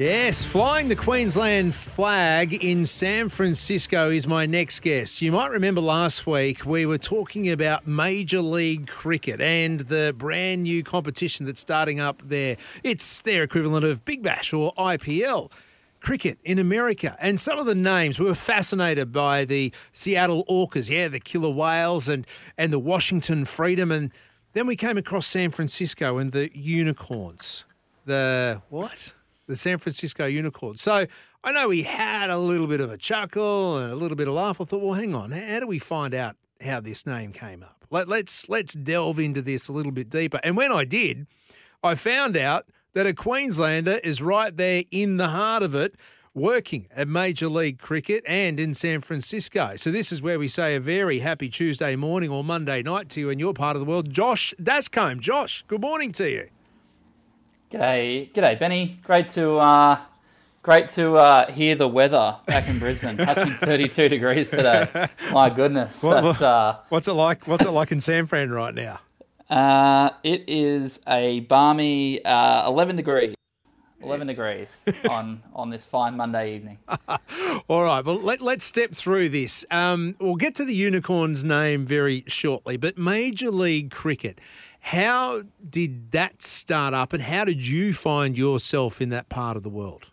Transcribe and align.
Yes, 0.00 0.42
flying 0.46 0.88
the 0.88 0.96
Queensland 0.96 1.74
flag 1.74 2.64
in 2.64 2.86
San 2.86 3.28
Francisco 3.28 4.08
is 4.08 4.26
my 4.26 4.46
next 4.46 4.80
guest. 4.80 5.20
You 5.20 5.30
might 5.30 5.50
remember 5.50 5.82
last 5.82 6.26
week 6.26 6.64
we 6.64 6.86
were 6.86 6.96
talking 6.96 7.50
about 7.50 7.86
Major 7.86 8.40
League 8.40 8.86
Cricket 8.86 9.42
and 9.42 9.80
the 9.80 10.14
brand 10.16 10.62
new 10.62 10.82
competition 10.82 11.44
that's 11.44 11.60
starting 11.60 12.00
up 12.00 12.22
there. 12.24 12.56
It's 12.82 13.20
their 13.20 13.42
equivalent 13.42 13.84
of 13.84 14.02
Big 14.06 14.22
Bash 14.22 14.54
or 14.54 14.72
IPL 14.76 15.52
cricket 16.00 16.38
in 16.44 16.58
America. 16.58 17.14
And 17.20 17.38
some 17.38 17.58
of 17.58 17.66
the 17.66 17.74
names, 17.74 18.18
we 18.18 18.24
were 18.24 18.34
fascinated 18.34 19.12
by 19.12 19.44
the 19.44 19.70
Seattle 19.92 20.46
Orcas, 20.46 20.88
yeah, 20.88 21.08
the 21.08 21.20
killer 21.20 21.50
whales 21.50 22.08
and, 22.08 22.26
and 22.56 22.72
the 22.72 22.78
Washington 22.78 23.44
Freedom. 23.44 23.92
And 23.92 24.12
then 24.54 24.66
we 24.66 24.76
came 24.76 24.96
across 24.96 25.26
San 25.26 25.50
Francisco 25.50 26.16
and 26.16 26.32
the 26.32 26.50
unicorns. 26.56 27.66
The 28.06 28.62
what? 28.70 29.12
The 29.50 29.56
San 29.56 29.78
Francisco 29.78 30.26
Unicorn. 30.26 30.76
So 30.76 31.06
I 31.42 31.52
know 31.52 31.68
we 31.68 31.82
had 31.82 32.30
a 32.30 32.38
little 32.38 32.68
bit 32.68 32.80
of 32.80 32.90
a 32.90 32.96
chuckle 32.96 33.78
and 33.78 33.92
a 33.92 33.96
little 33.96 34.16
bit 34.16 34.28
of 34.28 34.34
laugh. 34.34 34.60
I 34.60 34.64
thought, 34.64 34.80
well, 34.80 34.94
hang 34.94 35.14
on, 35.14 35.32
how 35.32 35.60
do 35.60 35.66
we 35.66 35.80
find 35.80 36.14
out 36.14 36.36
how 36.62 36.80
this 36.80 37.04
name 37.04 37.32
came 37.32 37.62
up? 37.62 37.84
Let, 37.90 38.08
let's 38.08 38.48
let's 38.48 38.74
delve 38.74 39.18
into 39.18 39.42
this 39.42 39.66
a 39.66 39.72
little 39.72 39.90
bit 39.90 40.08
deeper. 40.08 40.38
And 40.44 40.56
when 40.56 40.70
I 40.70 40.84
did, 40.84 41.26
I 41.82 41.96
found 41.96 42.36
out 42.36 42.66
that 42.92 43.06
a 43.06 43.12
Queenslander 43.12 43.98
is 44.04 44.22
right 44.22 44.56
there 44.56 44.84
in 44.92 45.16
the 45.16 45.28
heart 45.28 45.64
of 45.64 45.74
it, 45.74 45.96
working 46.32 46.86
at 46.94 47.08
Major 47.08 47.48
League 47.48 47.80
Cricket 47.80 48.22
and 48.28 48.60
in 48.60 48.72
San 48.72 49.00
Francisco. 49.00 49.74
So 49.76 49.90
this 49.90 50.12
is 50.12 50.22
where 50.22 50.38
we 50.38 50.46
say 50.46 50.76
a 50.76 50.80
very 50.80 51.18
happy 51.18 51.48
Tuesday 51.48 51.96
morning 51.96 52.30
or 52.30 52.44
Monday 52.44 52.82
night 52.82 53.08
to 53.10 53.20
you 53.20 53.30
in 53.30 53.40
your 53.40 53.54
part 53.54 53.74
of 53.74 53.80
the 53.80 53.86
world. 53.86 54.10
Josh 54.10 54.54
Dascombe. 54.62 55.18
Josh, 55.18 55.64
good 55.66 55.80
morning 55.80 56.12
to 56.12 56.30
you. 56.30 56.48
G'day, 57.70 58.32
g'day, 58.32 58.58
Benny. 58.58 58.98
Great 59.04 59.28
to 59.30 59.54
uh, 59.56 60.00
great 60.62 60.88
to 60.90 61.16
uh, 61.16 61.50
hear 61.52 61.76
the 61.76 61.86
weather 61.86 62.36
back 62.46 62.68
in 62.68 62.78
Brisbane, 62.80 63.16
touching 63.16 63.52
32 63.54 64.08
degrees 64.08 64.50
today. 64.50 64.88
My 65.32 65.50
goodness, 65.50 66.02
What- 66.02 66.20
that's 66.22 66.42
uh, 66.42 66.78
What's 66.88 67.06
it 67.06 67.12
like? 67.12 67.46
What's 67.46 67.64
it 67.64 67.70
like 67.70 67.92
in 67.92 68.00
San 68.00 68.26
Fran 68.26 68.50
right 68.50 68.74
now? 68.74 68.98
uh, 69.48 70.10
it 70.24 70.44
is 70.48 71.00
a 71.08 71.40
balmy 71.40 72.24
uh, 72.24 72.68
11 72.68 72.96
degrees. 72.96 73.34
11 74.02 74.26
degrees 74.28 74.82
on 75.10 75.42
on 75.54 75.68
this 75.68 75.84
fine 75.84 76.16
Monday 76.16 76.54
evening. 76.56 76.78
All 77.68 77.84
right, 77.84 78.02
well, 78.02 78.18
let, 78.18 78.40
let's 78.40 78.64
step 78.64 78.92
through 78.94 79.28
this. 79.28 79.62
Um, 79.70 80.16
we'll 80.18 80.36
get 80.36 80.54
to 80.54 80.64
the 80.64 80.74
unicorn's 80.74 81.44
name 81.44 81.84
very 81.84 82.24
shortly, 82.26 82.78
but 82.78 82.96
Major 82.96 83.50
League 83.50 83.90
Cricket, 83.90 84.40
how 84.80 85.42
did 85.68 86.10
that 86.12 86.42
start 86.42 86.94
up 86.94 87.12
and 87.12 87.22
how 87.22 87.44
did 87.44 87.66
you 87.66 87.92
find 87.92 88.36
yourself 88.36 89.00
in 89.00 89.10
that 89.10 89.28
part 89.28 89.56
of 89.56 89.62
the 89.62 89.68
world? 89.68 90.06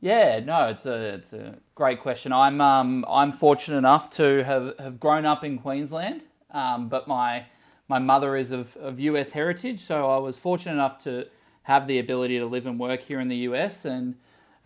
Yeah, 0.00 0.40
no, 0.40 0.68
it's 0.68 0.84
a 0.84 1.14
it's 1.14 1.32
a 1.32 1.56
great 1.74 2.00
question. 2.00 2.30
I'm 2.30 2.60
um 2.60 3.06
I'm 3.08 3.32
fortunate 3.32 3.78
enough 3.78 4.10
to 4.10 4.44
have, 4.44 4.74
have 4.78 5.00
grown 5.00 5.24
up 5.24 5.42
in 5.42 5.58
Queensland, 5.58 6.24
um, 6.50 6.88
but 6.90 7.08
my 7.08 7.46
my 7.88 7.98
mother 7.98 8.36
is 8.36 8.50
of, 8.52 8.76
of 8.76 9.00
US 9.00 9.32
heritage, 9.32 9.80
so 9.80 10.10
I 10.10 10.18
was 10.18 10.36
fortunate 10.36 10.74
enough 10.74 10.98
to 11.04 11.26
have 11.62 11.86
the 11.86 11.98
ability 11.98 12.38
to 12.38 12.44
live 12.44 12.66
and 12.66 12.78
work 12.78 13.00
here 13.00 13.18
in 13.18 13.28
the 13.28 13.36
US. 13.48 13.86
And 13.86 14.16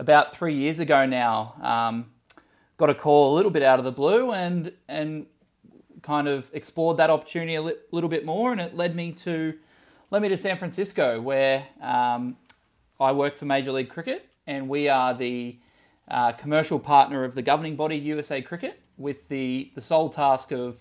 about 0.01 0.35
three 0.35 0.55
years 0.55 0.81
ago 0.81 1.07
now, 1.07 1.55
um, 1.63 2.07
got 2.77 2.91
a 2.91 2.95
call 2.95 3.33
a 3.33 3.35
little 3.37 3.53
bit 3.53 3.63
out 3.63 3.79
of 3.79 3.85
the 3.85 3.93
blue, 3.93 4.33
and 4.33 4.73
and 4.89 5.27
kind 6.03 6.29
of 6.29 6.51
explored 6.53 6.97
that 6.99 7.11
opportunity 7.11 7.55
a 7.55 7.63
li- 7.63 7.75
little 7.91 8.11
bit 8.11 8.25
more, 8.25 8.53
and 8.53 8.61
it 8.61 8.77
led 8.77 8.95
me 8.95 9.13
to 9.13 9.55
led 10.11 10.23
me 10.23 10.29
to 10.29 10.37
San 10.37 10.57
Francisco, 10.57 11.21
where 11.21 11.67
um, 11.83 12.37
I 12.99 13.13
work 13.13 13.35
for 13.35 13.45
Major 13.45 13.73
League 13.73 13.91
Cricket, 13.91 14.29
and 14.47 14.69
we 14.69 14.89
are 14.89 15.13
the 15.13 15.59
uh, 16.11 16.33
commercial 16.33 16.79
partner 16.79 17.25
of 17.25 17.35
the 17.35 17.43
governing 17.43 17.77
body 17.77 17.97
USA 17.97 18.41
Cricket, 18.41 18.81
with 18.97 19.29
the, 19.29 19.71
the 19.75 19.81
sole 19.81 20.09
task 20.09 20.53
of 20.53 20.79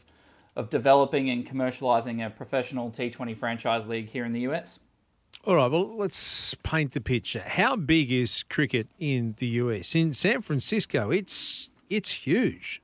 of 0.58 0.72
developing 0.72 1.30
and 1.30 1.48
commercializing 1.48 2.26
a 2.26 2.32
professional 2.32 2.90
T20 2.90 3.38
franchise 3.38 3.88
league 3.88 4.10
here 4.10 4.26
in 4.26 4.34
the 4.34 4.40
US. 4.42 4.80
All 5.46 5.56
right, 5.56 5.72
well, 5.72 5.96
let's 5.96 6.56
paint 6.56 6.94
the 6.94 7.00
picture. 7.00 7.44
How 7.46 7.76
big 7.76 8.12
is 8.12 8.44
cricket 8.50 8.88
in 9.00 9.36
the 9.38 9.48
US? 9.48 9.94
In 9.94 10.16
San 10.16 10.42
Francisco, 10.42 11.12
it's 11.12 11.70
it's 11.90 12.12
huge. 12.12 12.82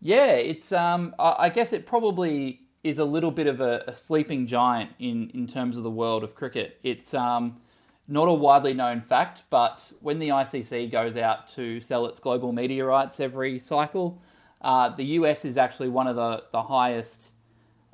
Yeah, 0.00 0.32
it's 0.32 0.70
um, 0.72 1.14
I 1.18 1.48
guess 1.48 1.72
it 1.72 1.84
probably 1.86 2.60
is 2.84 2.98
a 2.98 3.04
little 3.04 3.32
bit 3.32 3.48
of 3.48 3.60
a, 3.60 3.84
a 3.88 3.92
sleeping 3.92 4.46
giant 4.46 4.92
in 4.98 5.30
in 5.30 5.46
terms 5.46 5.76
of 5.76 5.82
the 5.82 5.90
world 5.90 6.22
of 6.22 6.34
cricket. 6.34 6.78
It's 6.84 7.14
um, 7.14 7.60
not 8.06 8.28
a 8.28 8.32
widely 8.32 8.74
known 8.74 9.00
fact, 9.00 9.42
but 9.50 9.92
when 10.00 10.20
the 10.20 10.28
ICC 10.28 10.92
goes 10.92 11.16
out 11.16 11.48
to 11.54 11.80
sell 11.80 12.06
its 12.06 12.20
global 12.20 12.52
media 12.52 12.84
rights 12.84 13.18
every 13.18 13.58
cycle, 13.58 14.22
uh, 14.62 14.90
the 14.90 15.04
US 15.04 15.44
is 15.44 15.58
actually 15.58 15.88
one 15.88 16.06
of 16.06 16.14
the 16.14 16.44
the 16.52 16.62
highest 16.62 17.32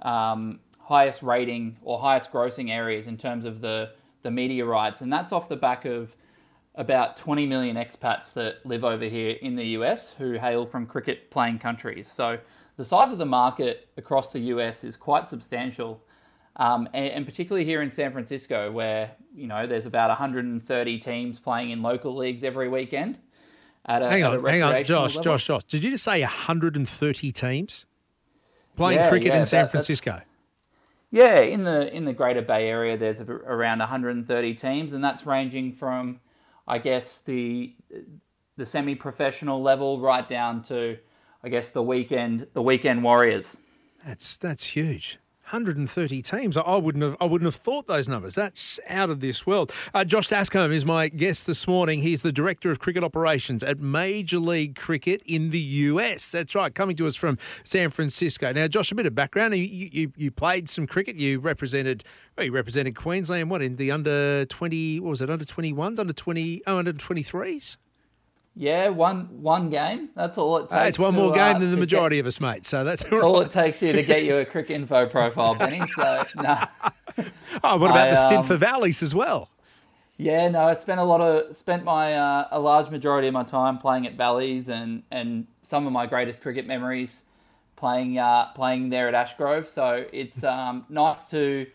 um, 0.02 0.60
highest 0.80 1.22
rating 1.22 1.78
or 1.82 1.98
highest 2.00 2.30
grossing 2.30 2.70
areas 2.70 3.06
in 3.06 3.16
terms 3.16 3.46
of 3.46 3.62
the 3.62 3.92
the 4.22 4.30
media 4.30 4.66
rights, 4.66 5.00
and 5.00 5.10
that's 5.10 5.32
off 5.32 5.48
the 5.48 5.56
back 5.56 5.86
of 5.86 6.14
about 6.76 7.16
20 7.16 7.46
million 7.46 7.76
expats 7.76 8.32
that 8.34 8.64
live 8.66 8.84
over 8.84 9.04
here 9.04 9.36
in 9.40 9.54
the 9.56 9.64
US 9.78 10.12
who 10.14 10.32
hail 10.32 10.66
from 10.66 10.86
cricket 10.86 11.30
playing 11.30 11.58
countries. 11.58 12.10
So 12.10 12.38
the 12.76 12.84
size 12.84 13.12
of 13.12 13.18
the 13.18 13.26
market 13.26 13.88
across 13.96 14.32
the 14.32 14.40
US 14.40 14.82
is 14.84 14.96
quite 14.96 15.28
substantial. 15.28 16.02
Um, 16.56 16.88
and, 16.92 17.06
and 17.06 17.26
particularly 17.26 17.64
here 17.64 17.82
in 17.82 17.90
San 17.90 18.12
Francisco, 18.12 18.70
where 18.70 19.12
you 19.34 19.46
know 19.48 19.66
there's 19.66 19.86
about 19.86 20.08
130 20.10 20.98
teams 20.98 21.38
playing 21.40 21.70
in 21.70 21.82
local 21.82 22.14
leagues 22.14 22.44
every 22.44 22.68
weekend. 22.68 23.18
At 23.86 24.02
a, 24.02 24.08
Hang 24.08 24.22
on, 24.24 24.42
hang 24.44 24.62
on, 24.62 24.82
Josh, 24.84 25.16
level. 25.16 25.22
Josh, 25.22 25.46
Josh. 25.46 25.64
Did 25.64 25.84
you 25.84 25.90
just 25.90 26.04
say 26.04 26.20
130 26.22 27.32
teams 27.32 27.84
playing 28.76 28.98
Yeah, 28.98 29.08
cricket 29.10 29.28
yeah, 29.32 29.38
in 29.40 29.46
San 29.46 29.64
that- 29.64 29.70
Francisco? 29.72 30.22
Yeah, 31.10 31.40
in 31.40 31.62
the 31.64 31.92
in 31.94 32.04
the 32.06 32.12
Greater 32.12 32.42
Bay 32.42 32.68
Area, 32.68 32.96
there's 32.96 33.20
a, 33.20 33.24
around 33.24 33.80
130 33.80 34.54
teams, 34.54 34.92
and 34.92 35.02
that's 35.04 35.26
ranging 35.26 35.72
from, 35.72 36.18
I 36.66 36.78
guess 36.78 37.20
the 37.20 37.74
the 38.56 38.66
semi-professional 38.66 39.60
level 39.60 40.00
right 40.00 40.26
down 40.28 40.62
to, 40.62 40.96
I 41.42 41.48
guess 41.48 41.70
the 41.70 41.82
weekend 41.82 42.46
the 42.54 42.62
weekend 42.62 43.02
warriors. 43.02 43.56
That's 44.06 44.36
that's 44.36 44.64
huge. 44.64 45.18
130 45.54 46.20
teams. 46.22 46.56
I- 46.56 46.76
wouldn't 46.76 47.04
have 47.04 47.16
I 47.20 47.24
wouldn't 47.26 47.46
have 47.46 47.54
thought 47.54 47.86
those 47.86 48.08
numbers. 48.08 48.34
That's 48.34 48.80
out 48.88 49.08
of 49.08 49.20
this 49.20 49.46
world. 49.46 49.72
Uh, 49.94 50.04
Josh 50.04 50.26
Dascombe 50.26 50.72
is 50.72 50.84
my 50.84 51.08
guest 51.08 51.46
this 51.46 51.68
morning. 51.68 52.00
He's 52.00 52.22
the 52.22 52.32
director 52.32 52.72
of 52.72 52.80
cricket 52.80 53.04
operations 53.04 53.62
at 53.62 53.78
Major 53.78 54.38
League 54.40 54.74
Cricket 54.74 55.22
in 55.24 55.50
the 55.50 55.60
US. 55.60 56.32
That's 56.32 56.54
right, 56.56 56.74
coming 56.74 56.96
to 56.96 57.06
us 57.06 57.14
from 57.14 57.38
San 57.62 57.90
Francisco. 57.90 58.52
Now, 58.52 58.66
Josh, 58.66 58.90
a 58.90 58.96
bit 58.96 59.06
of 59.06 59.14
background. 59.14 59.54
You 59.56 59.62
you, 59.62 60.12
you 60.16 60.30
played 60.32 60.68
some 60.68 60.86
cricket. 60.88 61.16
You 61.16 61.38
represented 61.38 62.02
well, 62.36 62.46
you 62.46 62.52
represented 62.52 62.96
Queensland. 62.96 63.48
What 63.48 63.62
in 63.62 63.76
the 63.76 63.92
under 63.92 64.44
20? 64.46 64.98
What 64.98 65.10
was 65.10 65.22
it? 65.22 65.30
Under 65.30 65.44
21s? 65.44 66.00
Under 66.00 66.12
20? 66.12 66.62
Oh, 66.66 66.78
under 66.78 66.92
23s. 66.92 67.76
Yeah, 68.56 68.88
one 68.88 69.42
one 69.42 69.68
game. 69.68 70.10
That's 70.14 70.38
all 70.38 70.58
it 70.58 70.68
takes. 70.68 70.90
It's 70.90 70.98
one 70.98 71.14
to, 71.14 71.20
more 71.20 71.32
game 71.32 71.56
uh, 71.56 71.58
than 71.58 71.72
the 71.72 71.76
majority 71.76 72.20
of 72.20 72.26
us, 72.26 72.40
mate. 72.40 72.64
So 72.64 72.84
that's 72.84 73.02
that's 73.02 73.20
all 73.20 73.40
it 73.40 73.50
takes 73.50 73.82
you 73.82 73.92
to 73.92 74.02
get 74.02 74.22
you 74.22 74.36
a 74.36 74.44
cricket 74.44 74.76
info 74.76 75.06
profile, 75.06 75.56
Benny. 75.56 75.82
So 75.96 76.24
no. 76.36 76.62
Oh, 77.62 77.76
what 77.78 77.90
about 77.90 78.08
I, 78.08 78.10
the 78.10 78.16
stint 78.16 78.40
um, 78.40 78.46
for 78.46 78.56
Valleys 78.56 79.02
as 79.02 79.14
well? 79.14 79.50
Yeah, 80.16 80.48
no, 80.48 80.60
I 80.60 80.74
spent 80.74 81.00
a 81.00 81.04
lot 81.04 81.20
of 81.20 81.56
spent 81.56 81.82
my 81.82 82.14
uh, 82.14 82.48
a 82.52 82.60
large 82.60 82.90
majority 82.90 83.26
of 83.26 83.34
my 83.34 83.42
time 83.42 83.78
playing 83.78 84.06
at 84.06 84.14
Valleys 84.14 84.68
and 84.68 85.02
and 85.10 85.48
some 85.62 85.86
of 85.86 85.92
my 85.92 86.06
greatest 86.06 86.40
cricket 86.40 86.66
memories 86.66 87.22
playing 87.74 88.18
uh, 88.18 88.52
playing 88.52 88.90
there 88.90 89.12
at 89.12 89.14
Ashgrove. 89.14 89.66
So 89.66 90.06
it's 90.12 90.44
um, 90.44 90.86
nice 90.88 91.28
to 91.30 91.66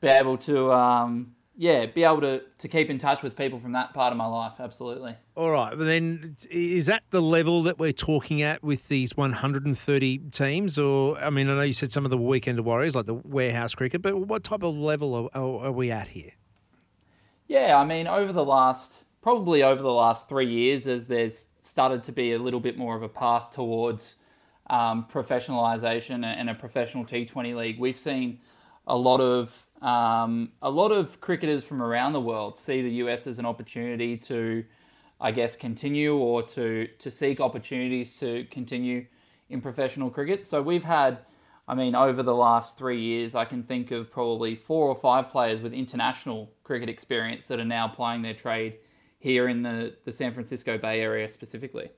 be 0.00 0.08
able 0.08 0.36
to 0.38 0.72
um, 0.72 1.34
yeah, 1.60 1.84
be 1.84 2.04
able 2.04 2.22
to, 2.22 2.40
to 2.56 2.68
keep 2.68 2.88
in 2.88 2.96
touch 2.96 3.22
with 3.22 3.36
people 3.36 3.58
from 3.58 3.72
that 3.72 3.92
part 3.92 4.12
of 4.12 4.16
my 4.16 4.24
life. 4.24 4.54
Absolutely. 4.58 5.14
All 5.36 5.50
right, 5.50 5.76
but 5.76 5.84
then 5.84 6.34
is 6.50 6.86
that 6.86 7.02
the 7.10 7.20
level 7.20 7.64
that 7.64 7.78
we're 7.78 7.92
talking 7.92 8.40
at 8.40 8.64
with 8.64 8.88
these 8.88 9.14
130 9.14 10.18
teams? 10.30 10.78
Or, 10.78 11.18
I 11.18 11.28
mean, 11.28 11.50
I 11.50 11.56
know 11.56 11.60
you 11.60 11.74
said 11.74 11.92
some 11.92 12.06
of 12.06 12.10
the 12.10 12.16
weekend 12.16 12.58
warriors, 12.64 12.96
like 12.96 13.04
the 13.04 13.12
warehouse 13.12 13.74
cricket, 13.74 14.00
but 14.00 14.16
what 14.16 14.42
type 14.42 14.62
of 14.62 14.74
level 14.74 15.28
are, 15.34 15.66
are 15.66 15.70
we 15.70 15.90
at 15.90 16.08
here? 16.08 16.32
Yeah, 17.46 17.76
I 17.76 17.84
mean, 17.84 18.06
over 18.06 18.32
the 18.32 18.44
last, 18.44 19.04
probably 19.20 19.62
over 19.62 19.82
the 19.82 19.92
last 19.92 20.30
three 20.30 20.50
years, 20.50 20.88
as 20.88 21.08
there's 21.08 21.50
started 21.60 22.02
to 22.04 22.12
be 22.12 22.32
a 22.32 22.38
little 22.38 22.60
bit 22.60 22.78
more 22.78 22.96
of 22.96 23.02
a 23.02 23.08
path 23.08 23.50
towards 23.50 24.16
um, 24.70 25.06
professionalisation 25.12 26.24
and 26.24 26.48
a 26.48 26.54
professional 26.54 27.04
T20 27.04 27.54
league, 27.54 27.78
we've 27.78 27.98
seen 27.98 28.40
a 28.86 28.96
lot 28.96 29.20
of 29.20 29.66
um, 29.82 30.52
a 30.60 30.70
lot 30.70 30.92
of 30.92 31.20
cricketers 31.20 31.64
from 31.64 31.82
around 31.82 32.12
the 32.12 32.20
world 32.20 32.58
see 32.58 32.82
the 32.82 32.92
US 33.04 33.26
as 33.26 33.38
an 33.38 33.46
opportunity 33.46 34.16
to, 34.18 34.64
I 35.20 35.30
guess, 35.30 35.56
continue 35.56 36.16
or 36.16 36.42
to 36.42 36.86
to 36.86 37.10
seek 37.10 37.40
opportunities 37.40 38.16
to 38.18 38.44
continue 38.50 39.06
in 39.48 39.60
professional 39.60 40.10
cricket. 40.10 40.46
So 40.46 40.62
we've 40.62 40.84
had, 40.84 41.18
I 41.66 41.74
mean, 41.74 41.94
over 41.94 42.22
the 42.22 42.34
last 42.34 42.78
three 42.78 43.00
years, 43.00 43.34
I 43.34 43.44
can 43.44 43.62
think 43.62 43.90
of 43.90 44.10
probably 44.10 44.54
four 44.54 44.88
or 44.88 44.94
five 44.94 45.28
players 45.28 45.60
with 45.60 45.72
international 45.72 46.52
cricket 46.62 46.88
experience 46.88 47.46
that 47.46 47.58
are 47.58 47.64
now 47.64 47.88
playing 47.88 48.22
their 48.22 48.34
trade 48.34 48.76
here 49.18 49.48
in 49.48 49.62
the, 49.62 49.94
the 50.04 50.12
San 50.12 50.32
Francisco 50.32 50.78
Bay 50.78 51.00
Area 51.00 51.28
specifically. 51.28 51.90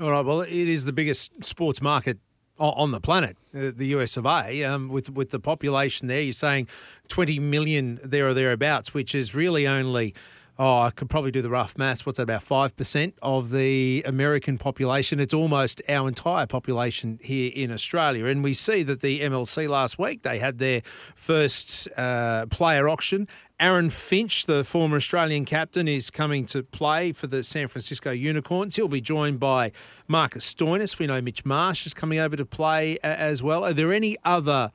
All 0.00 0.10
right. 0.10 0.24
Well, 0.24 0.40
it 0.40 0.50
is 0.50 0.84
the 0.84 0.92
biggest 0.92 1.44
sports 1.44 1.80
market 1.80 2.18
on 2.58 2.90
the 2.92 3.00
planet, 3.00 3.36
uh, 3.54 3.70
the 3.74 3.86
US 3.88 4.16
of 4.16 4.26
A, 4.26 4.62
um, 4.64 4.88
with 4.88 5.10
with 5.10 5.30
the 5.30 5.40
population 5.40 6.08
there. 6.08 6.20
You're 6.20 6.32
saying 6.32 6.68
20 7.08 7.38
million 7.38 8.00
there 8.02 8.28
or 8.28 8.34
thereabouts, 8.34 8.94
which 8.94 9.14
is 9.14 9.34
really 9.34 9.66
only. 9.66 10.14
Oh, 10.56 10.82
I 10.82 10.90
could 10.90 11.10
probably 11.10 11.32
do 11.32 11.42
the 11.42 11.50
rough 11.50 11.76
maths. 11.76 12.06
What's 12.06 12.18
that, 12.18 12.22
about 12.22 12.44
5% 12.44 13.14
of 13.22 13.50
the 13.50 14.04
American 14.06 14.56
population? 14.56 15.18
It's 15.18 15.34
almost 15.34 15.82
our 15.88 16.06
entire 16.06 16.46
population 16.46 17.18
here 17.20 17.50
in 17.52 17.72
Australia. 17.72 18.26
And 18.26 18.44
we 18.44 18.54
see 18.54 18.84
that 18.84 19.00
the 19.00 19.22
MLC 19.22 19.68
last 19.68 19.98
week, 19.98 20.22
they 20.22 20.38
had 20.38 20.60
their 20.60 20.82
first 21.16 21.88
uh, 21.96 22.46
player 22.46 22.88
auction 22.88 23.26
Aaron 23.60 23.88
Finch, 23.88 24.46
the 24.46 24.64
former 24.64 24.96
Australian 24.96 25.44
captain, 25.44 25.86
is 25.86 26.10
coming 26.10 26.44
to 26.46 26.64
play 26.64 27.12
for 27.12 27.28
the 27.28 27.44
San 27.44 27.68
Francisco 27.68 28.10
Unicorns. 28.10 28.74
He'll 28.74 28.88
be 28.88 29.00
joined 29.00 29.38
by 29.38 29.70
Marcus 30.08 30.52
Stoinis. 30.52 30.98
We 30.98 31.06
know 31.06 31.20
Mitch 31.20 31.44
Marsh 31.44 31.86
is 31.86 31.94
coming 31.94 32.18
over 32.18 32.36
to 32.36 32.44
play 32.44 32.98
as 33.04 33.44
well. 33.44 33.64
Are 33.64 33.72
there 33.72 33.92
any 33.92 34.16
other 34.24 34.72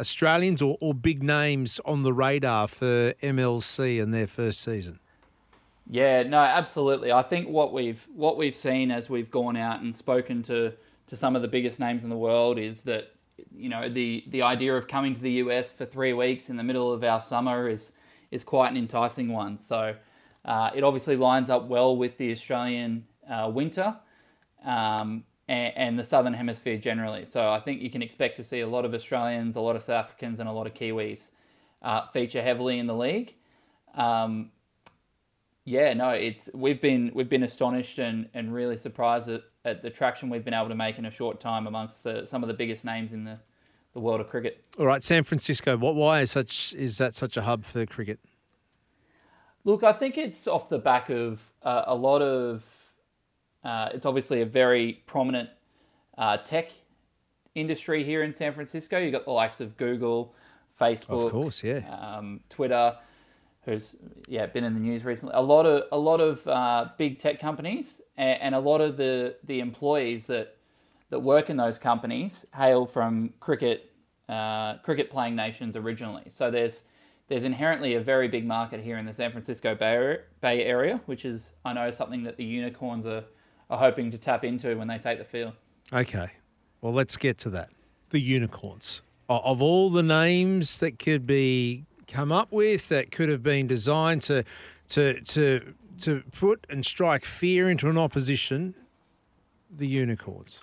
Australians 0.00 0.62
or, 0.62 0.78
or 0.80 0.94
big 0.94 1.22
names 1.22 1.78
on 1.84 2.04
the 2.04 2.12
radar 2.14 2.68
for 2.68 3.12
MLC 3.22 4.02
in 4.02 4.12
their 4.12 4.26
first 4.26 4.62
season? 4.62 4.98
Yeah, 5.90 6.22
no, 6.22 6.38
absolutely. 6.38 7.12
I 7.12 7.22
think 7.22 7.48
what 7.48 7.74
we've 7.74 8.08
what 8.14 8.38
we've 8.38 8.56
seen 8.56 8.90
as 8.90 9.10
we've 9.10 9.30
gone 9.30 9.56
out 9.58 9.80
and 9.82 9.94
spoken 9.94 10.42
to 10.44 10.72
to 11.08 11.16
some 11.16 11.36
of 11.36 11.42
the 11.42 11.48
biggest 11.48 11.78
names 11.78 12.02
in 12.02 12.08
the 12.08 12.16
world 12.16 12.58
is 12.58 12.84
that 12.84 13.12
you 13.54 13.68
know 13.68 13.90
the 13.90 14.24
the 14.28 14.40
idea 14.40 14.74
of 14.74 14.88
coming 14.88 15.12
to 15.12 15.20
the 15.20 15.32
US 15.32 15.70
for 15.70 15.84
three 15.84 16.14
weeks 16.14 16.48
in 16.48 16.56
the 16.56 16.62
middle 16.62 16.92
of 16.92 17.04
our 17.04 17.20
summer 17.20 17.68
is 17.68 17.92
is 18.32 18.42
quite 18.42 18.70
an 18.70 18.76
enticing 18.76 19.28
one. 19.28 19.56
So 19.58 19.94
uh, 20.44 20.70
it 20.74 20.82
obviously 20.82 21.16
lines 21.16 21.50
up 21.50 21.68
well 21.68 21.96
with 21.96 22.18
the 22.18 22.32
Australian 22.32 23.06
uh, 23.30 23.50
winter 23.52 23.96
um, 24.64 25.22
and, 25.46 25.72
and, 25.76 25.98
the 25.98 26.04
Southern 26.04 26.32
Hemisphere 26.32 26.78
generally. 26.78 27.24
So 27.26 27.48
I 27.48 27.60
think 27.60 27.80
you 27.80 27.90
can 27.90 28.02
expect 28.02 28.36
to 28.38 28.44
see 28.44 28.60
a 28.60 28.66
lot 28.66 28.84
of 28.84 28.94
Australians, 28.94 29.54
a 29.54 29.60
lot 29.60 29.76
of 29.76 29.82
South 29.82 30.06
Africans, 30.06 30.40
and 30.40 30.48
a 30.48 30.52
lot 30.52 30.66
of 30.66 30.74
Kiwis 30.74 31.30
uh, 31.82 32.08
feature 32.08 32.42
heavily 32.42 32.78
in 32.78 32.86
the 32.86 32.96
league. 32.96 33.34
Um, 33.94 34.50
yeah, 35.64 35.94
no, 35.94 36.10
it's 36.10 36.50
we've 36.54 36.80
been 36.80 37.12
we've 37.14 37.28
been 37.28 37.44
astonished 37.44 37.98
and, 38.00 38.28
and 38.34 38.52
really 38.52 38.76
surprised 38.76 39.28
at, 39.28 39.42
at 39.64 39.82
the 39.82 39.90
traction 39.90 40.28
we've 40.28 40.44
been 40.44 40.54
able 40.54 40.68
to 40.68 40.74
make 40.74 40.98
in 40.98 41.06
a 41.06 41.10
short 41.10 41.40
time 41.40 41.68
amongst 41.68 42.02
the, 42.02 42.26
some 42.26 42.42
of 42.42 42.48
the 42.48 42.54
biggest 42.54 42.84
names 42.84 43.12
in 43.12 43.22
the 43.24 43.38
the 43.92 44.00
world 44.00 44.20
of 44.20 44.28
cricket. 44.28 44.64
All 44.78 44.86
right, 44.86 45.02
San 45.02 45.22
Francisco. 45.24 45.76
What? 45.76 45.94
Why 45.94 46.20
is 46.20 46.30
such? 46.30 46.74
Is 46.74 46.98
that 46.98 47.14
such 47.14 47.36
a 47.36 47.42
hub 47.42 47.64
for 47.64 47.84
cricket? 47.86 48.18
Look, 49.64 49.84
I 49.84 49.92
think 49.92 50.18
it's 50.18 50.48
off 50.48 50.68
the 50.68 50.78
back 50.78 51.10
of 51.10 51.42
uh, 51.62 51.84
a 51.86 51.94
lot 51.94 52.22
of. 52.22 52.64
Uh, 53.62 53.90
it's 53.94 54.06
obviously 54.06 54.40
a 54.40 54.46
very 54.46 55.02
prominent 55.06 55.48
uh, 56.18 56.36
tech 56.38 56.70
industry 57.54 58.02
here 58.02 58.22
in 58.22 58.32
San 58.32 58.52
Francisco. 58.52 58.98
You've 58.98 59.12
got 59.12 59.24
the 59.24 59.30
likes 59.30 59.60
of 59.60 59.76
Google, 59.76 60.34
Facebook, 60.80 61.26
of 61.26 61.32
course, 61.32 61.62
yeah, 61.62 61.82
um, 62.00 62.40
Twitter, 62.48 62.96
who's 63.64 63.94
yeah 64.26 64.46
been 64.46 64.64
in 64.64 64.74
the 64.74 64.80
news 64.80 65.04
recently. 65.04 65.34
A 65.36 65.42
lot 65.42 65.66
of 65.66 65.84
a 65.92 65.98
lot 65.98 66.20
of 66.20 66.46
uh, 66.48 66.88
big 66.96 67.18
tech 67.18 67.38
companies 67.38 68.00
and, 68.16 68.40
and, 68.40 68.54
a 68.54 68.60
lot 68.60 68.80
of 68.80 68.96
the 68.96 69.36
the 69.44 69.60
employees 69.60 70.26
that 70.26 70.56
that 71.12 71.20
work 71.20 71.50
in 71.50 71.58
those 71.58 71.78
companies 71.78 72.46
hail 72.56 72.86
from 72.86 73.34
cricket 73.38 73.92
uh, 74.30 74.78
cricket 74.78 75.10
playing 75.10 75.36
nations 75.36 75.76
originally. 75.76 76.24
So 76.30 76.50
there's 76.50 76.84
there's 77.28 77.44
inherently 77.44 77.96
a 77.96 78.00
very 78.00 78.28
big 78.28 78.46
market 78.46 78.80
here 78.80 78.96
in 78.96 79.04
the 79.04 79.12
San 79.12 79.30
Francisco 79.30 79.74
Bay 79.74 80.64
Area, 80.64 81.02
which 81.04 81.26
is 81.26 81.52
I 81.66 81.74
know 81.74 81.90
something 81.90 82.22
that 82.22 82.38
the 82.38 82.44
unicorns 82.44 83.06
are, 83.06 83.24
are 83.68 83.76
hoping 83.76 84.10
to 84.10 84.16
tap 84.16 84.42
into 84.42 84.74
when 84.78 84.88
they 84.88 84.96
take 84.96 85.18
the 85.18 85.24
field. 85.24 85.52
Okay, 85.92 86.30
well 86.80 86.94
let's 86.94 87.18
get 87.18 87.36
to 87.38 87.50
that. 87.50 87.68
The 88.08 88.20
unicorns 88.20 89.02
of 89.28 89.60
all 89.60 89.90
the 89.90 90.02
names 90.02 90.80
that 90.80 90.98
could 90.98 91.26
be 91.26 91.84
come 92.06 92.32
up 92.32 92.50
with 92.52 92.88
that 92.88 93.10
could 93.10 93.28
have 93.28 93.42
been 93.42 93.66
designed 93.66 94.22
to 94.22 94.44
to 94.88 95.20
to 95.20 95.74
to 96.00 96.22
put 96.32 96.66
and 96.70 96.86
strike 96.86 97.26
fear 97.26 97.68
into 97.68 97.90
an 97.90 97.98
opposition, 97.98 98.74
the 99.70 99.86
unicorns. 99.86 100.62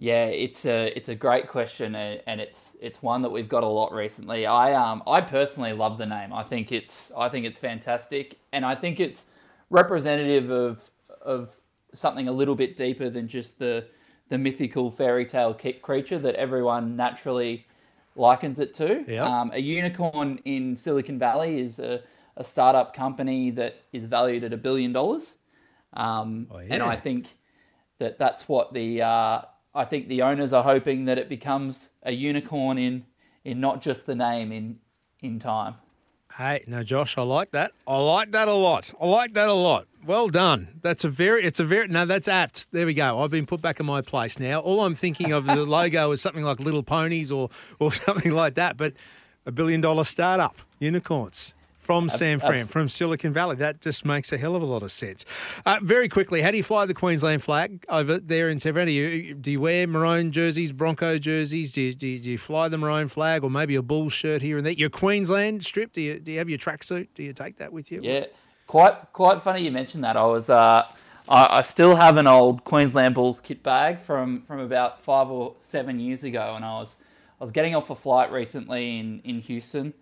Yeah, 0.00 0.26
it's 0.26 0.64
a 0.64 0.96
it's 0.96 1.08
a 1.08 1.14
great 1.16 1.48
question, 1.48 1.96
and 1.96 2.40
it's 2.40 2.76
it's 2.80 3.02
one 3.02 3.22
that 3.22 3.30
we've 3.30 3.48
got 3.48 3.64
a 3.64 3.66
lot 3.66 3.92
recently. 3.92 4.46
I 4.46 4.72
um 4.74 5.02
I 5.08 5.20
personally 5.20 5.72
love 5.72 5.98
the 5.98 6.06
name. 6.06 6.32
I 6.32 6.44
think 6.44 6.70
it's 6.70 7.10
I 7.16 7.28
think 7.28 7.44
it's 7.46 7.58
fantastic, 7.58 8.38
and 8.52 8.64
I 8.64 8.76
think 8.76 9.00
it's 9.00 9.26
representative 9.70 10.50
of 10.50 10.88
of 11.20 11.50
something 11.92 12.28
a 12.28 12.32
little 12.32 12.54
bit 12.54 12.76
deeper 12.76 13.10
than 13.10 13.26
just 13.26 13.58
the 13.58 13.86
the 14.28 14.38
mythical 14.38 14.90
fairy 14.90 15.26
tale 15.26 15.58
creature 15.82 16.18
that 16.18 16.36
everyone 16.36 16.94
naturally 16.94 17.66
likens 18.14 18.60
it 18.60 18.74
to. 18.74 19.04
Yep. 19.08 19.26
Um, 19.26 19.50
a 19.52 19.58
unicorn 19.58 20.38
in 20.44 20.76
Silicon 20.76 21.18
Valley 21.18 21.60
is 21.60 21.78
a, 21.78 22.02
a 22.36 22.44
startup 22.44 22.94
company 22.94 23.50
that 23.52 23.82
is 23.92 24.06
valued 24.06 24.44
at 24.44 24.52
a 24.52 24.56
billion 24.56 24.92
dollars, 24.92 25.38
um, 25.94 26.46
oh, 26.50 26.60
yeah. 26.60 26.66
and 26.70 26.82
I 26.82 26.94
think 26.94 27.36
that 27.98 28.18
that's 28.18 28.48
what 28.48 28.74
the 28.74 29.02
uh, 29.02 29.40
I 29.74 29.84
think 29.84 30.08
the 30.08 30.22
owners 30.22 30.52
are 30.52 30.62
hoping 30.62 31.04
that 31.04 31.18
it 31.18 31.28
becomes 31.28 31.90
a 32.02 32.12
unicorn 32.12 32.78
in 32.78 33.04
in 33.44 33.60
not 33.60 33.80
just 33.80 34.06
the 34.06 34.14
name 34.14 34.52
in 34.52 34.78
in 35.20 35.38
time. 35.38 35.74
Hey, 36.36 36.62
now 36.66 36.82
Josh, 36.82 37.16
I 37.16 37.22
like 37.22 37.52
that. 37.52 37.72
I 37.86 37.96
like 37.96 38.30
that 38.32 38.48
a 38.48 38.52
lot. 38.52 38.92
I 39.00 39.06
like 39.06 39.32
that 39.34 39.48
a 39.48 39.54
lot. 39.54 39.86
Well 40.06 40.28
done. 40.28 40.68
That's 40.82 41.02
a 41.04 41.08
very, 41.08 41.42
it's 41.42 41.58
a 41.58 41.64
very, 41.64 41.88
no, 41.88 42.04
that's 42.04 42.28
apt. 42.28 42.70
There 42.70 42.86
we 42.86 42.94
go. 42.94 43.20
I've 43.20 43.30
been 43.30 43.46
put 43.46 43.60
back 43.60 43.80
in 43.80 43.86
my 43.86 44.02
place 44.02 44.38
now. 44.38 44.60
All 44.60 44.82
I'm 44.82 44.94
thinking 44.94 45.32
of 45.32 45.46
the 45.46 45.64
logo 45.64 46.12
is 46.12 46.20
something 46.20 46.44
like 46.44 46.60
Little 46.60 46.82
Ponies 46.82 47.32
or, 47.32 47.48
or 47.80 47.92
something 48.06 48.32
like 48.32 48.54
that, 48.54 48.76
but 48.76 48.92
a 49.46 49.50
billion 49.50 49.80
dollar 49.80 50.04
startup, 50.04 50.56
unicorns 50.78 51.54
from 51.88 52.10
San 52.10 52.38
Fran, 52.38 52.66
from 52.66 52.86
Silicon 52.86 53.32
Valley. 53.32 53.56
That 53.56 53.80
just 53.80 54.04
makes 54.04 54.30
a 54.30 54.36
hell 54.36 54.54
of 54.54 54.60
a 54.60 54.66
lot 54.66 54.82
of 54.82 54.92
sense. 54.92 55.24
Uh, 55.64 55.78
very 55.80 56.06
quickly, 56.06 56.42
how 56.42 56.50
do 56.50 56.58
you 56.58 56.62
fly 56.62 56.84
the 56.84 56.92
Queensland 56.92 57.42
flag 57.42 57.82
over 57.88 58.18
there 58.18 58.50
in 58.50 58.60
San 58.60 58.74
Fran? 58.74 58.88
Do 58.88 58.92
you, 58.92 59.32
do 59.32 59.50
you 59.50 59.58
wear 59.58 59.86
maroon 59.86 60.30
jerseys, 60.30 60.70
Bronco 60.70 61.18
jerseys? 61.18 61.72
Do 61.72 61.80
you, 61.80 61.94
do, 61.94 62.06
you, 62.06 62.18
do 62.18 62.28
you, 62.28 62.36
fly 62.36 62.68
the 62.68 62.76
maroon 62.76 63.08
flag 63.08 63.42
or 63.42 63.48
maybe 63.48 63.74
a 63.74 63.80
bull 63.80 64.10
shirt 64.10 64.42
here 64.42 64.58
and 64.58 64.66
there? 64.66 64.74
Your 64.74 64.90
Queensland 64.90 65.64
strip, 65.64 65.94
do 65.94 66.02
you, 66.02 66.20
do 66.20 66.30
you 66.30 66.36
have 66.36 66.50
your 66.50 66.58
tracksuit? 66.58 67.08
Do 67.14 67.22
you 67.22 67.32
take 67.32 67.56
that 67.56 67.72
with 67.72 67.90
you? 67.90 68.00
Yeah, 68.02 68.26
quite 68.66 68.94
quite 69.14 69.42
funny 69.42 69.62
you 69.62 69.70
mentioned 69.70 70.04
that. 70.04 70.18
I 70.18 70.26
was. 70.26 70.50
Uh, 70.50 70.82
I, 71.26 71.58
I 71.60 71.62
still 71.62 71.96
have 71.96 72.18
an 72.18 72.26
old 72.26 72.64
Queensland 72.64 73.14
Bulls 73.14 73.40
kit 73.40 73.62
bag 73.62 73.98
from, 73.98 74.42
from 74.42 74.60
about 74.60 75.00
five 75.00 75.30
or 75.30 75.56
seven 75.58 76.00
years 76.00 76.22
ago, 76.22 76.52
and 76.54 76.66
I 76.66 76.80
was 76.80 76.96
I 77.40 77.44
was 77.44 77.50
getting 77.50 77.74
off 77.74 77.88
a 77.88 77.94
flight 77.94 78.30
recently 78.30 78.98
in, 78.98 79.20
in 79.24 79.40
Houston, 79.40 79.94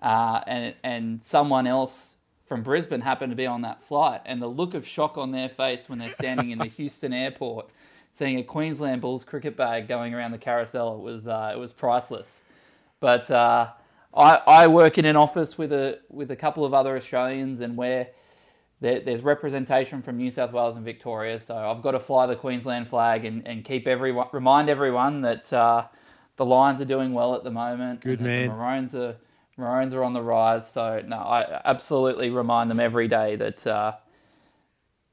uh, 0.00 0.40
and 0.46 0.74
and 0.82 1.22
someone 1.22 1.66
else 1.66 2.16
from 2.46 2.62
Brisbane 2.62 3.00
happened 3.00 3.32
to 3.32 3.36
be 3.36 3.46
on 3.46 3.62
that 3.62 3.82
flight, 3.82 4.20
and 4.24 4.40
the 4.40 4.46
look 4.46 4.74
of 4.74 4.86
shock 4.86 5.18
on 5.18 5.30
their 5.30 5.48
face 5.48 5.88
when 5.88 5.98
they're 5.98 6.10
standing 6.10 6.50
in 6.50 6.58
the 6.58 6.64
Houston 6.76 7.12
airport, 7.12 7.70
seeing 8.12 8.38
a 8.38 8.42
Queensland 8.42 9.00
Bulls 9.00 9.24
cricket 9.24 9.56
bag 9.56 9.88
going 9.88 10.14
around 10.14 10.32
the 10.32 10.38
carousel, 10.38 10.96
it 10.96 11.02
was 11.02 11.28
uh, 11.28 11.52
it 11.54 11.58
was 11.58 11.72
priceless. 11.72 12.42
But 13.00 13.30
uh, 13.30 13.72
I, 14.14 14.36
I 14.46 14.66
work 14.68 14.96
in 14.96 15.04
an 15.04 15.16
office 15.16 15.58
with 15.58 15.72
a 15.72 16.00
with 16.08 16.30
a 16.30 16.36
couple 16.36 16.64
of 16.64 16.72
other 16.72 16.96
Australians, 16.96 17.60
and 17.60 17.76
where 17.76 18.08
there, 18.80 19.00
there's 19.00 19.22
representation 19.22 20.02
from 20.02 20.16
New 20.16 20.30
South 20.30 20.52
Wales 20.52 20.76
and 20.76 20.84
Victoria, 20.84 21.38
so 21.38 21.56
I've 21.56 21.82
got 21.82 21.92
to 21.92 22.00
fly 22.00 22.26
the 22.26 22.36
Queensland 22.36 22.88
flag 22.88 23.24
and, 23.24 23.46
and 23.46 23.64
keep 23.64 23.88
everyone 23.88 24.28
remind 24.32 24.68
everyone 24.68 25.22
that 25.22 25.52
uh, 25.52 25.86
the 26.36 26.44
Lions 26.44 26.80
are 26.80 26.86
doing 26.86 27.12
well 27.12 27.34
at 27.34 27.42
the 27.42 27.50
moment. 27.50 28.02
Good 28.02 28.20
man. 28.20 28.48
The 28.48 28.54
Maroons 28.54 28.94
are 28.94 29.16
Maroons 29.56 29.94
are 29.94 30.04
on 30.04 30.12
the 30.12 30.22
rise. 30.22 30.70
So 30.70 31.02
no, 31.06 31.16
I 31.16 31.60
absolutely 31.64 32.30
remind 32.30 32.70
them 32.70 32.80
every 32.80 33.08
day 33.08 33.36
that 33.36 33.66
uh, 33.66 33.92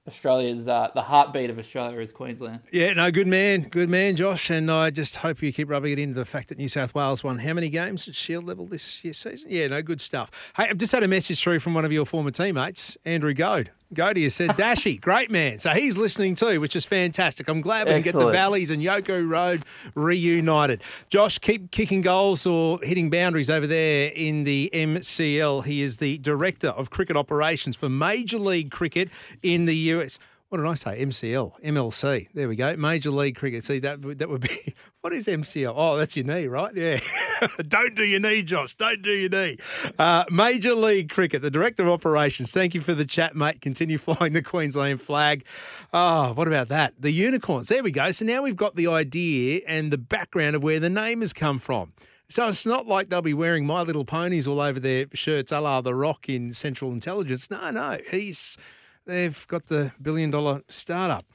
Australia's 0.05 0.67
uh, 0.67 0.89
the 0.93 1.01
heartbeat 1.01 1.49
of 1.49 1.57
Australia 1.57 1.99
is 1.99 2.11
Queensland. 2.11 2.59
Yeah, 2.71 2.93
no, 2.93 3.09
good 3.09 3.27
man, 3.27 3.61
good 3.61 3.89
man, 3.89 4.17
Josh. 4.17 4.49
And 4.49 4.69
I 4.69 4.89
just 4.89 5.17
hope 5.17 5.41
you 5.41 5.53
keep 5.53 5.69
rubbing 5.69 5.93
it 5.93 5.99
into 5.99 6.15
the 6.15 6.25
fact 6.25 6.49
that 6.49 6.57
New 6.57 6.67
South 6.67 6.93
Wales 6.93 7.23
won 7.23 7.39
how 7.39 7.53
many 7.53 7.69
games 7.69 8.07
at 8.07 8.15
Shield 8.15 8.45
level 8.45 8.65
this 8.65 9.03
year 9.05 9.13
season? 9.13 9.49
Yeah, 9.49 9.67
no, 9.67 9.81
good 9.81 10.01
stuff. 10.01 10.29
Hey, 10.57 10.67
I've 10.69 10.77
just 10.77 10.91
had 10.91 11.03
a 11.03 11.07
message 11.07 11.41
through 11.41 11.59
from 11.59 11.73
one 11.73 11.85
of 11.85 11.93
your 11.93 12.05
former 12.05 12.31
teammates, 12.31 12.97
Andrew 13.05 13.33
Goad. 13.33 13.71
Has 13.97 14.35
said, 14.35 14.55
Dashy, 14.55 14.97
great 14.97 15.31
man. 15.31 15.59
So 15.59 15.71
he's 15.71 15.97
listening 15.97 16.35
too, 16.35 16.59
which 16.59 16.75
is 16.75 16.85
fantastic. 16.85 17.47
I'm 17.47 17.61
glad 17.61 17.87
we 17.87 17.93
can 17.93 18.01
get 18.01 18.13
the 18.13 18.31
Valleys 18.31 18.69
and 18.69 18.81
Yoku 18.81 19.27
Road 19.27 19.63
reunited. 19.95 20.81
Josh, 21.09 21.39
keep 21.39 21.71
kicking 21.71 22.01
goals 22.01 22.45
or 22.45 22.79
hitting 22.83 23.09
boundaries 23.09 23.49
over 23.49 23.67
there 23.67 24.11
in 24.15 24.43
the 24.43 24.69
MCL. 24.73 25.65
He 25.65 25.81
is 25.81 25.97
the 25.97 26.17
Director 26.19 26.69
of 26.69 26.89
Cricket 26.89 27.17
Operations 27.17 27.75
for 27.75 27.89
Major 27.89 28.39
League 28.39 28.71
Cricket 28.71 29.09
in 29.41 29.65
the 29.65 29.75
US 29.75 30.19
what 30.53 30.59
did 30.59 30.67
I 30.67 30.75
say? 30.75 31.03
MCL, 31.03 31.63
MLC. 31.63 32.27
There 32.35 32.47
we 32.47 32.55
go. 32.55 32.75
Major 32.75 33.09
League 33.09 33.35
Cricket. 33.35 33.63
See 33.63 33.79
that 33.79 34.03
that 34.19 34.29
would 34.29 34.41
be 34.41 34.75
what 35.01 35.11
is 35.11 35.25
MCL? 35.25 35.73
Oh, 35.75 35.97
that's 35.97 36.15
your 36.15 36.27
knee, 36.27 36.45
right? 36.45 36.71
Yeah. 36.75 36.99
Don't 37.67 37.95
do 37.95 38.03
your 38.03 38.19
knee, 38.19 38.43
Josh. 38.43 38.75
Don't 38.75 39.01
do 39.01 39.11
your 39.11 39.29
knee. 39.29 39.57
Uh, 39.97 40.25
Major 40.29 40.75
League 40.75 41.09
Cricket, 41.09 41.41
the 41.41 41.51
Director 41.51 41.83
of 41.83 41.89
Operations. 41.89 42.51
Thank 42.51 42.73
you 42.73 42.81
for 42.81 42.93
the 42.93 43.05
chat, 43.05 43.35
mate. 43.35 43.61
Continue 43.61 43.97
flying 43.99 44.33
the 44.33 44.41
Queensland 44.41 45.01
flag. 45.01 45.45
Oh, 45.93 46.33
what 46.33 46.47
about 46.47 46.69
that? 46.69 46.93
The 46.99 47.11
unicorns. 47.11 47.67
There 47.67 47.83
we 47.83 47.91
go. 47.91 48.11
So 48.11 48.25
now 48.25 48.41
we've 48.41 48.55
got 48.55 48.75
the 48.75 48.87
idea 48.87 49.61
and 49.67 49.91
the 49.91 49.97
background 49.97 50.55
of 50.55 50.63
where 50.63 50.79
the 50.79 50.89
name 50.89 51.21
has 51.21 51.33
come 51.33 51.59
from. 51.59 51.91
So 52.29 52.47
it's 52.47 52.65
not 52.65 52.87
like 52.87 53.09
they'll 53.09 53.21
be 53.21 53.33
wearing 53.33 53.65
My 53.65 53.81
Little 53.81 54.05
Ponies 54.05 54.47
all 54.47 54.59
over 54.59 54.79
their 54.79 55.05
shirts, 55.13 55.51
a 55.51 55.59
la 55.59 55.81
The 55.81 55.93
Rock 55.93 56.29
in 56.29 56.53
Central 56.53 56.91
Intelligence. 56.91 57.51
No, 57.51 57.69
no. 57.69 57.99
He's 58.09 58.57
they've 59.05 59.45
got 59.47 59.67
the 59.67 59.91
billion 60.01 60.31
dollar 60.31 60.61
startup. 60.69 61.25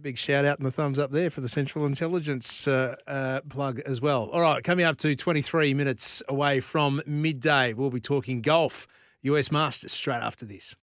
Big 0.00 0.16
shout 0.16 0.44
out 0.44 0.58
and 0.58 0.66
the 0.66 0.70
thumbs 0.70 0.98
up 0.98 1.10
there 1.10 1.30
for 1.30 1.40
the 1.40 1.48
Central 1.48 1.84
Intelligence 1.84 2.66
uh, 2.66 2.96
uh, 3.06 3.40
plug 3.48 3.80
as 3.80 4.00
well. 4.00 4.30
All 4.30 4.40
right, 4.40 4.62
coming 4.64 4.84
up 4.84 4.96
to 4.98 5.14
23 5.14 5.74
minutes 5.74 6.22
away 6.28 6.60
from 6.60 7.02
midday, 7.06 7.74
we'll 7.74 7.90
be 7.90 8.00
talking 8.00 8.40
golf, 8.40 8.86
US 9.22 9.50
Masters 9.50 9.92
straight 9.92 10.22
after 10.22 10.46
this. 10.46 10.74